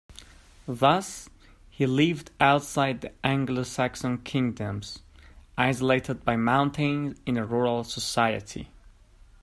Thus, 0.67 1.29
he 1.69 1.85
lived 1.85 2.31
outside 2.39 3.01
the 3.01 3.11
Anglo-Saxon 3.23 4.23
kingdoms, 4.23 5.03
isolated 5.59 6.25
by 6.25 6.37
mountains 6.37 7.19
in 7.27 7.37
a 7.37 7.45
rural 7.45 7.83
society. 7.83 8.69